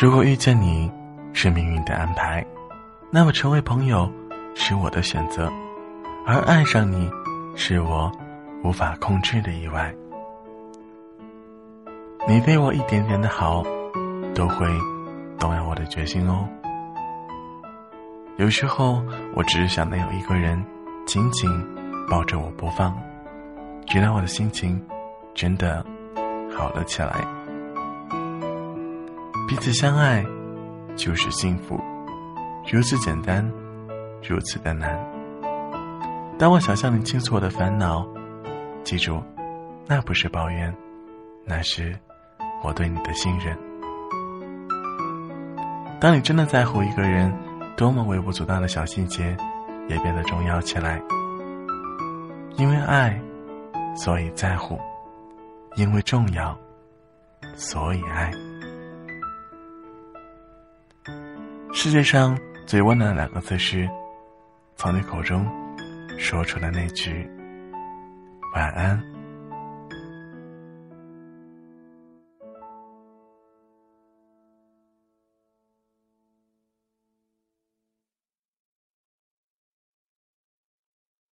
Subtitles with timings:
[0.00, 0.90] 如果遇见你
[1.34, 2.42] 是命运的安排，
[3.10, 4.10] 那么成为朋友
[4.54, 5.52] 是我的选择，
[6.26, 7.10] 而爱上你
[7.54, 8.10] 是我
[8.64, 9.94] 无法控制的意外。
[12.26, 13.62] 你对我一点点的好，
[14.34, 14.66] 都会
[15.38, 16.48] 动摇我的决心哦。
[18.38, 19.02] 有时候，
[19.34, 20.64] 我只是想能有一个人
[21.04, 21.50] 紧紧
[22.08, 22.98] 抱着我不放，
[23.86, 24.82] 直到我的心情
[25.34, 25.84] 真的
[26.56, 27.39] 好了起来。
[29.50, 30.24] 彼此相爱
[30.94, 31.76] 就是幸福，
[32.72, 33.44] 如此简单，
[34.22, 34.96] 如此的难。
[36.38, 38.06] 当我想向你倾诉我的烦恼，
[38.84, 39.20] 记住，
[39.88, 40.72] 那不是抱怨，
[41.44, 41.98] 那是
[42.62, 43.58] 我对你的信任。
[46.00, 47.36] 当你真的在乎一个人，
[47.76, 49.36] 多么微不足道的小细节
[49.88, 51.02] 也变得重要起来。
[52.56, 53.20] 因为爱，
[53.96, 54.78] 所以在乎；
[55.74, 56.56] 因为重要，
[57.56, 58.30] 所以爱。
[61.72, 63.88] 世界上最温暖的两个字是，
[64.76, 65.46] 从你口中
[66.18, 67.28] 说出的那句
[68.54, 69.00] “晚安”。